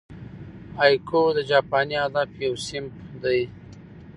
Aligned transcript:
هایکو 0.77 1.21
د 1.37 1.39
جاپاني 1.49 1.95
ادب 2.05 2.29
یو 2.45 2.53
صنف 2.65 2.93
دئ. 3.23 3.41